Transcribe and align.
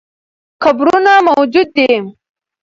قبرونه 0.63 1.13
موجود 1.27 1.67
دي. 1.75 1.89